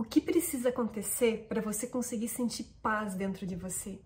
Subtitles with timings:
[0.00, 4.00] O que precisa acontecer para você conseguir sentir paz dentro de você?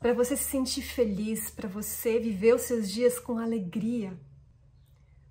[0.00, 4.18] Para você se sentir feliz, para você viver os seus dias com alegria?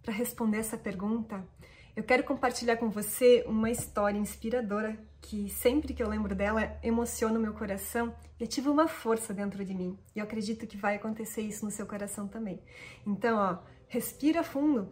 [0.02, 1.46] Para responder essa pergunta,
[1.94, 7.38] eu quero compartilhar com você uma história inspiradora que sempre que eu lembro dela emociona
[7.38, 10.00] o meu coração e ativa uma força dentro de mim.
[10.16, 12.62] E eu acredito que vai acontecer isso no seu coração também.
[13.06, 13.58] Então, ó,
[13.90, 14.90] respira fundo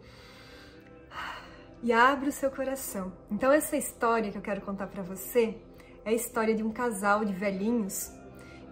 [1.82, 3.12] e abre o seu coração.
[3.30, 5.56] Então essa história que eu quero contar para você
[6.04, 8.12] é a história de um casal de velhinhos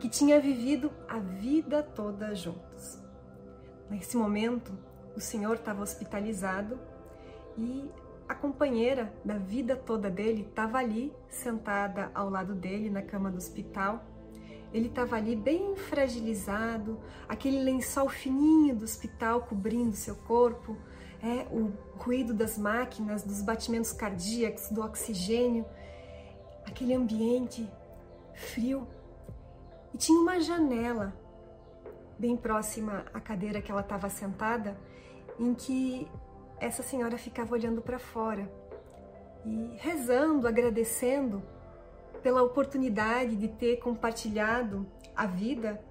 [0.01, 2.99] que tinha vivido a vida toda juntos.
[3.91, 4.73] Nesse momento,
[5.17, 6.79] o senhor estava hospitalizado
[7.57, 7.89] e
[8.29, 13.37] a companheira da vida toda dele estava ali sentada ao lado dele na cama do
[13.37, 14.05] hospital.
[14.73, 20.77] Ele estava ali bem fragilizado, aquele lençol fininho do hospital cobrindo seu corpo,
[21.25, 25.65] é, o ruído das máquinas, dos batimentos cardíacos, do oxigênio,
[26.67, 27.67] aquele ambiente
[28.35, 28.87] frio.
[29.95, 31.15] E tinha uma janela
[32.19, 34.77] bem próxima à cadeira que ela estava sentada,
[35.39, 36.07] em que
[36.61, 38.47] essa senhora ficava olhando para fora
[39.47, 41.43] e rezando, agradecendo
[42.23, 45.83] pela oportunidade de ter compartilhado a vida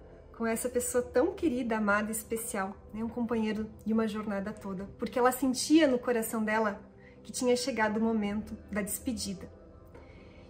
[0.44, 3.02] com essa pessoa tão querida, amada, especial, né?
[3.02, 6.82] um companheiro de uma jornada toda, porque ela sentia no coração dela
[7.24, 9.50] que tinha chegado o momento da despedida.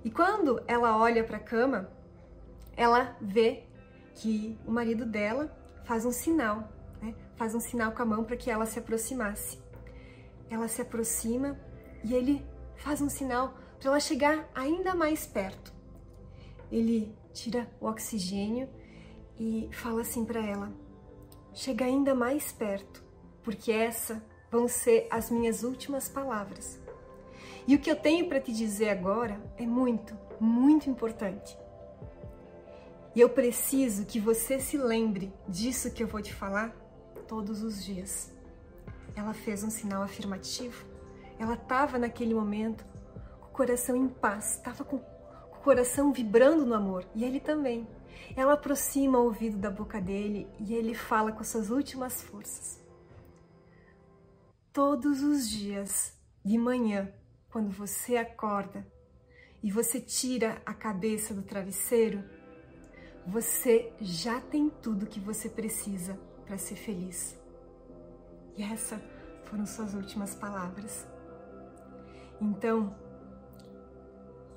[0.04, 1.92] E quando ela olha para a cama,
[2.76, 3.66] ela vê
[4.16, 6.68] que o marido dela faz um sinal,
[7.00, 7.14] né?
[7.36, 9.60] faz um sinal com a mão para que ela se aproximasse.
[10.50, 11.56] Ela se aproxima
[12.04, 12.44] e ele
[12.78, 15.72] faz um sinal para ela chegar ainda mais perto.
[16.72, 18.68] Ele tira o oxigênio
[19.40, 20.72] e fala assim para ela:
[21.54, 23.04] chega ainda mais perto,
[23.42, 26.80] porque essa vão ser as minhas últimas palavras.
[27.68, 31.58] E o que eu tenho para te dizer agora é muito, muito importante.
[33.16, 36.76] E eu preciso que você se lembre disso que eu vou te falar
[37.28, 38.34] todos os dias.
[39.16, 40.84] Ela fez um sinal afirmativo.
[41.40, 42.84] Ela estava naquele momento
[43.40, 47.06] com o coração em paz, estava com o coração vibrando no amor.
[47.16, 47.88] E ele também.
[48.36, 52.82] Ela aproxima o ouvido da boca dele e ele fala com suas últimas forças.
[54.72, 57.14] Todos os dias, de manhã,
[57.50, 58.86] quando você acorda
[59.62, 62.24] e você tira a cabeça do travesseiro,
[63.26, 67.40] você já tem tudo que você precisa para ser feliz.
[68.58, 69.00] E essas
[69.46, 71.08] foram suas últimas palavras.
[72.42, 72.96] Então,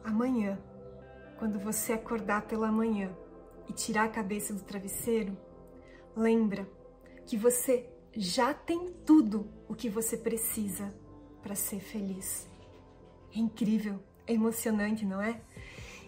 [0.02, 0.58] amanhã,
[1.38, 3.14] quando você acordar pela manhã,
[3.68, 5.36] e tirar a cabeça do travesseiro,
[6.16, 6.68] lembra
[7.26, 10.94] que você já tem tudo o que você precisa
[11.42, 12.48] para ser feliz.
[13.34, 15.40] É incrível, é emocionante, não é?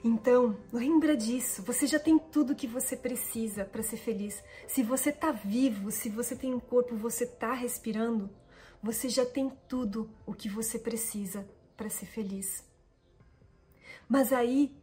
[0.03, 1.63] Então, lembra disso.
[1.63, 4.43] Você já tem tudo o que você precisa para ser feliz.
[4.67, 8.31] Se você está vivo, se você tem um corpo, você está respirando,
[8.83, 12.65] você já tem tudo o que você precisa para ser feliz.
[14.09, 14.75] Mas aí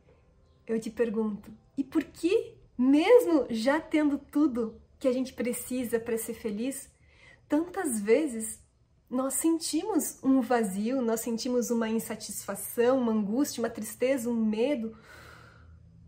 [0.68, 6.18] eu te pergunto, e por que mesmo já tendo tudo que a gente precisa para
[6.18, 6.90] ser feliz,
[7.48, 8.60] tantas vezes
[9.10, 14.98] nós sentimos um vazio, nós sentimos uma insatisfação, uma angústia, uma tristeza, um medo,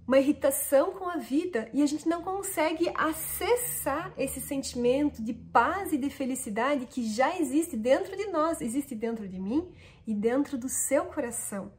[0.07, 5.91] uma irritação com a vida e a gente não consegue acessar esse sentimento de paz
[5.91, 9.69] e de felicidade que já existe dentro de nós, existe dentro de mim
[10.07, 11.73] e dentro do seu coração.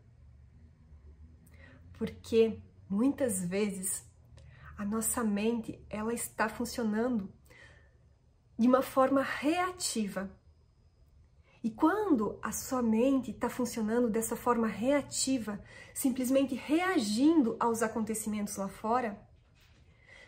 [1.94, 4.07] Porque muitas vezes
[4.78, 7.28] a nossa mente ela está funcionando
[8.56, 10.30] de uma forma reativa.
[11.64, 15.60] E quando a sua mente está funcionando dessa forma reativa,
[15.92, 19.20] simplesmente reagindo aos acontecimentos lá fora,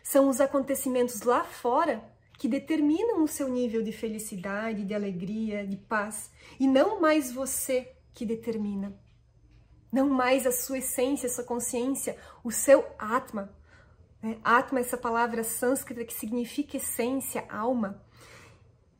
[0.03, 2.03] são os acontecimentos lá fora
[2.37, 6.29] que determinam o seu nível de felicidade, de alegria, de paz,
[6.59, 8.99] e não mais você que determina.
[9.89, 13.55] Não mais a sua essência, a sua consciência, o seu Atma,
[14.21, 14.37] né?
[14.43, 18.03] Atma, essa palavra sânscrita que significa essência, alma.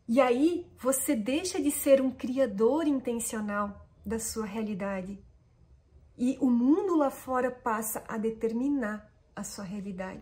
[0.08, 5.20] E aí você deixa de ser um criador intencional da sua realidade.
[6.18, 10.22] E o mundo lá fora passa a determinar a sua realidade,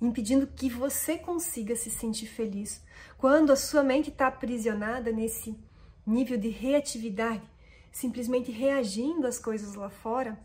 [0.00, 2.84] impedindo que você consiga se sentir feliz.
[3.16, 5.58] Quando a sua mente está aprisionada nesse
[6.06, 7.42] nível de reatividade,
[7.90, 10.38] simplesmente reagindo às coisas lá fora,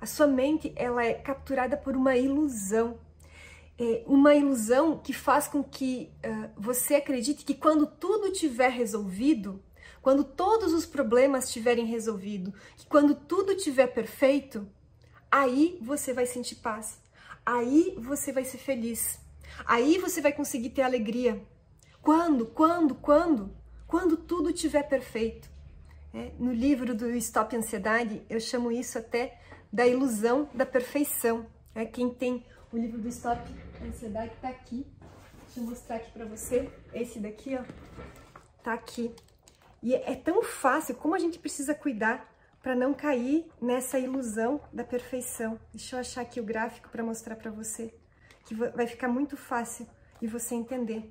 [0.00, 2.98] a sua mente ela é capturada por uma ilusão.
[3.78, 9.62] É uma ilusão que faz com que uh, você acredite que quando tudo tiver resolvido,
[10.02, 14.66] quando todos os problemas estiverem resolvidos, que quando tudo estiver perfeito,
[15.30, 17.00] aí você vai sentir paz.
[17.44, 19.18] Aí você vai ser feliz.
[19.66, 21.42] Aí você vai conseguir ter alegria.
[22.00, 22.46] Quando?
[22.46, 22.94] Quando?
[22.94, 23.54] Quando?
[23.86, 25.50] Quando tudo estiver perfeito.
[26.12, 29.38] É, no livro do Stop Ansiedade, eu chamo isso até
[29.72, 31.46] da ilusão da perfeição.
[31.74, 33.40] É, quem tem o livro do Stop
[33.82, 34.86] Ansiedade está aqui.
[35.44, 36.70] Deixa eu mostrar aqui para você.
[36.92, 37.64] Esse daqui, ó,
[38.62, 39.14] tá aqui.
[39.82, 42.30] E é tão fácil como a gente precisa cuidar
[42.62, 45.58] para não cair nessa ilusão da perfeição.
[45.72, 47.94] Deixa eu achar aqui o gráfico para mostrar para você,
[48.44, 49.86] que vai ficar muito fácil
[50.20, 51.10] de você entender.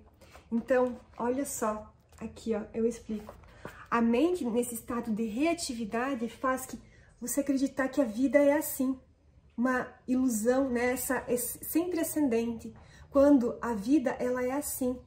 [0.51, 3.33] Então, olha só, aqui ó, eu explico.
[3.89, 6.79] A mente nesse estado de reatividade faz que
[7.19, 8.98] você acreditar que a vida é assim,
[9.57, 10.95] uma ilusão, né?
[11.38, 12.74] Sempre ascendente,
[13.10, 14.98] quando a vida ela é assim.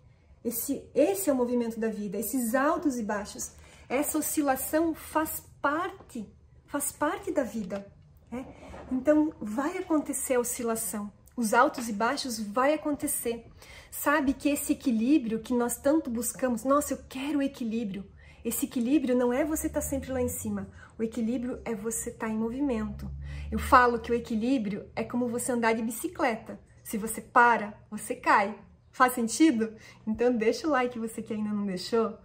[0.44, 3.52] Esse, esse é o movimento da vida, esses altos e baixos.
[3.88, 6.26] Essa oscilação faz parte,
[6.66, 7.86] faz parte da vida.
[8.30, 8.44] Né?
[8.90, 13.46] Então vai acontecer a oscilação, os altos e baixos vai acontecer.
[13.90, 18.04] Sabe que esse equilíbrio que nós tanto buscamos, nossa, eu quero equilíbrio.
[18.44, 20.68] Esse equilíbrio não é você estar tá sempre lá em cima.
[20.98, 23.10] O equilíbrio é você estar tá em movimento.
[23.50, 26.58] Eu falo que o equilíbrio é como você andar de bicicleta.
[26.82, 28.58] Se você para, você cai.
[28.90, 29.74] Faz sentido?
[30.06, 32.18] Então deixa o like você que ainda não deixou.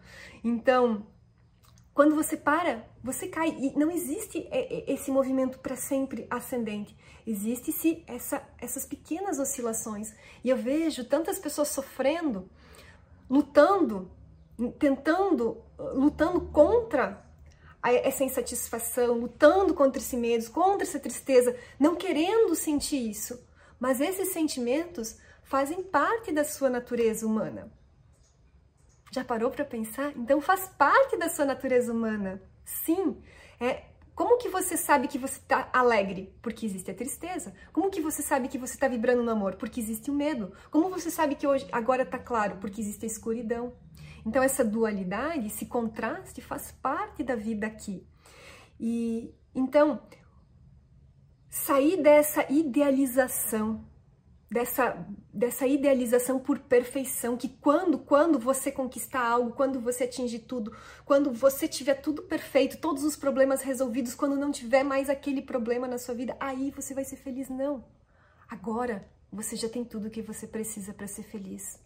[0.43, 1.07] Então,
[1.93, 3.49] quando você para, você cai.
[3.49, 4.47] E não existe
[4.85, 6.95] esse movimento para sempre ascendente.
[7.25, 10.13] Existe-se essa, essas pequenas oscilações.
[10.43, 12.49] E eu vejo tantas pessoas sofrendo,
[13.29, 14.11] lutando,
[14.79, 17.25] tentando, lutando contra
[17.83, 23.39] essa insatisfação, lutando contra esse medo, contra essa tristeza, não querendo sentir isso.
[23.79, 27.71] Mas esses sentimentos fazem parte da sua natureza humana.
[29.11, 30.11] Já parou para pensar?
[30.17, 32.41] Então faz parte da sua natureza humana.
[32.65, 33.21] Sim.
[33.59, 36.33] É, como que você sabe que você está alegre?
[36.41, 37.53] Porque existe a tristeza.
[37.71, 39.55] Como que você sabe que você está vibrando no amor?
[39.55, 40.51] Porque existe o medo.
[40.69, 42.57] Como você sabe que hoje agora está claro?
[42.57, 43.73] Porque existe a escuridão.
[44.27, 48.05] Então essa dualidade, esse contraste faz parte da vida aqui.
[48.79, 50.01] E então
[51.49, 53.85] sair dessa idealização
[54.49, 60.75] dessa, dessa idealização por perfeição, que quando, quando você conquistar algo, quando você atingir tudo,
[61.05, 65.87] quando você tiver tudo perfeito, todos os problemas resolvidos, quando não tiver mais aquele problema
[65.87, 67.49] na sua vida, aí você vai ser feliz.
[67.49, 67.83] Não.
[68.47, 71.79] Agora você já tem tudo o que você precisa para ser feliz.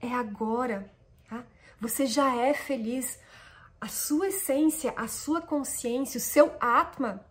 [0.00, 0.90] É agora.
[1.30, 1.44] Tá?
[1.80, 3.18] Você já é feliz.
[3.80, 7.24] A sua essência, a sua consciência, o seu Atma,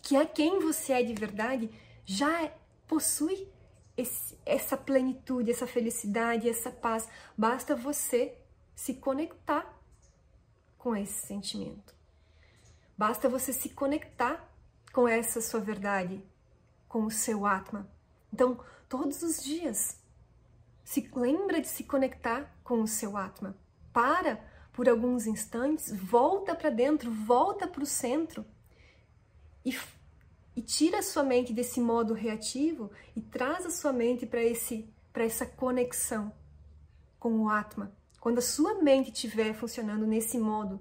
[0.00, 1.68] que é quem você é de verdade,
[2.06, 2.56] já é,
[2.86, 3.46] possui
[3.94, 7.06] esse, essa plenitude, essa felicidade, essa paz.
[7.36, 8.34] Basta você
[8.74, 9.78] se conectar
[10.78, 11.94] com esse sentimento.
[12.96, 14.48] Basta você se conectar
[14.90, 16.24] com essa sua verdade,
[16.88, 17.86] com o seu Atma.
[18.32, 20.00] Então, todos os dias,
[20.88, 23.54] se lembra de se conectar com o seu Atma.
[23.92, 24.42] Para
[24.72, 28.42] por alguns instantes, volta para dentro, volta para o centro
[29.62, 29.76] e
[30.56, 34.88] e tira a sua mente desse modo reativo e traz a sua mente para esse
[35.12, 36.32] para essa conexão
[37.20, 37.92] com o Atma.
[38.18, 40.80] Quando a sua mente estiver funcionando nesse modo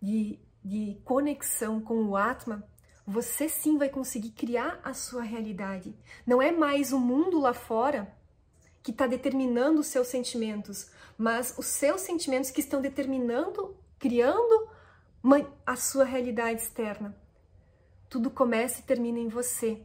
[0.00, 2.66] de, de conexão com o Atma,
[3.06, 5.94] você sim vai conseguir criar a sua realidade.
[6.26, 8.10] Não é mais o mundo lá fora
[8.84, 14.68] que está determinando os seus sentimentos, mas os seus sentimentos que estão determinando, criando
[15.64, 17.16] a sua realidade externa.
[18.10, 19.80] Tudo começa e termina em você.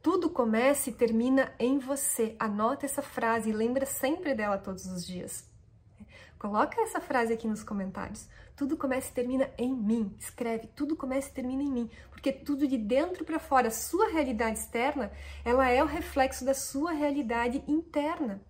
[0.00, 2.34] Tudo começa e termina em você.
[2.38, 5.46] Anota essa frase e lembra sempre dela todos os dias.
[6.38, 8.26] Coloca essa frase aqui nos comentários.
[8.58, 10.12] Tudo começa e termina em mim.
[10.18, 14.08] Escreve, tudo começa e termina em mim, porque tudo de dentro para fora, a sua
[14.08, 15.12] realidade externa,
[15.44, 18.42] ela é o reflexo da sua realidade interna.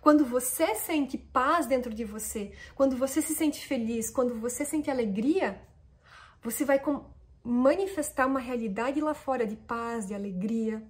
[0.00, 4.88] Quando você sente paz dentro de você, quando você se sente feliz, quando você sente
[4.88, 5.60] alegria,
[6.40, 6.80] você vai
[7.42, 10.80] manifestar uma realidade lá fora de paz, de alegria.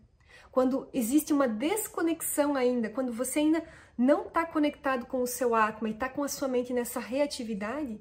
[0.51, 3.65] Quando existe uma desconexão ainda, quando você ainda
[3.97, 7.99] não está conectado com o seu Atma e está com a sua mente nessa reatividade,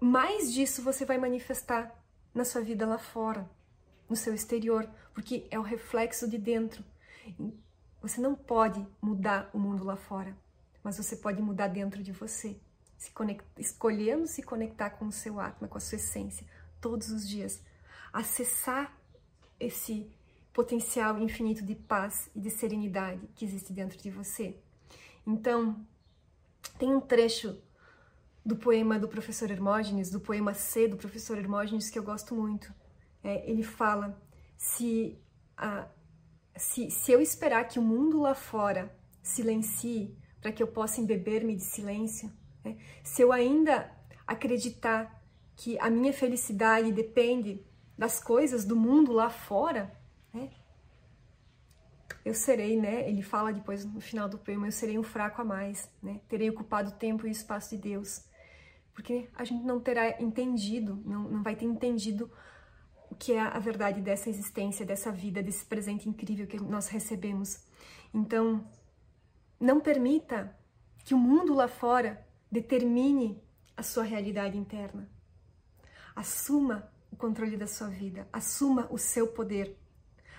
[0.00, 1.94] mais disso você vai manifestar
[2.34, 3.48] na sua vida lá fora,
[4.08, 6.84] no seu exterior, porque é o reflexo de dentro.
[8.02, 10.36] Você não pode mudar o mundo lá fora,
[10.82, 12.60] mas você pode mudar dentro de você,
[12.96, 16.46] se conecta, escolhendo se conectar com o seu Atma, com a sua essência,
[16.80, 17.60] todos os dias
[18.12, 18.96] acessar
[19.60, 20.10] esse
[20.52, 24.56] potencial infinito de paz e de serenidade que existe dentro de você.
[25.26, 25.86] Então,
[26.78, 27.60] tem um trecho
[28.46, 32.72] do poema do professor Hermógenes, do poema C do professor Hermógenes, que eu gosto muito.
[33.22, 34.22] É, ele fala:
[34.56, 35.18] se
[35.56, 35.88] a,
[36.56, 41.56] se, se eu esperar que o mundo lá fora silencie para que eu possa embeber-me
[41.56, 42.32] de silêncio,
[42.64, 42.76] né?
[43.02, 43.90] se eu ainda
[44.24, 45.20] acreditar
[45.56, 47.66] que a minha felicidade depende
[47.98, 49.92] das coisas do mundo lá fora,
[50.32, 50.50] né?
[52.24, 53.08] eu serei, né?
[53.08, 56.20] Ele fala depois no final do poema, eu serei um fraco a mais, né?
[56.28, 58.24] Terei ocupado o tempo e o espaço de Deus.
[58.96, 62.30] Porque a gente não terá entendido, não, não vai ter entendido
[63.10, 67.60] o que é a verdade dessa existência, dessa vida, desse presente incrível que nós recebemos.
[68.12, 68.66] Então,
[69.60, 70.56] não permita
[71.04, 73.38] que o mundo lá fora determine
[73.76, 75.06] a sua realidade interna.
[76.14, 79.76] Assuma o controle da sua vida, assuma o seu poder,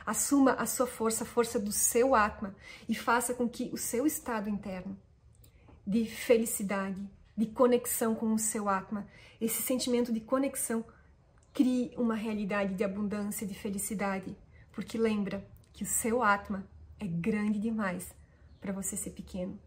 [0.03, 2.55] assuma a sua força, a força do seu Atma
[2.89, 4.97] e faça com que o seu estado interno
[5.85, 9.07] de felicidade, de conexão com o seu Atma,
[9.39, 10.83] esse sentimento de conexão
[11.53, 14.35] crie uma realidade de abundância, de felicidade,
[14.71, 16.67] porque lembra que o seu Atma
[16.99, 18.11] é grande demais
[18.59, 19.59] para você ser pequeno.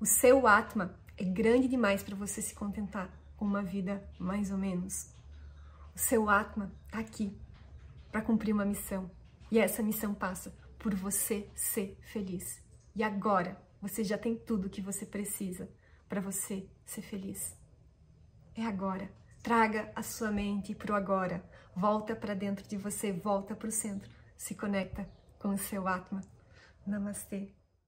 [0.00, 4.58] O seu Atma é grande demais para você se contentar com uma vida mais ou
[4.58, 5.08] menos.
[5.94, 7.36] O seu Atma está aqui
[8.12, 9.10] para cumprir uma missão.
[9.50, 12.62] E essa missão passa por você ser feliz.
[12.94, 15.68] E agora você já tem tudo o que você precisa
[16.08, 17.56] para você ser feliz.
[18.56, 19.10] É agora.
[19.42, 21.44] Traga a sua mente para o agora.
[21.74, 24.10] Volta para dentro de você, volta para o centro.
[24.36, 26.22] Se conecta com o seu Atma.
[26.86, 27.57] Namastê.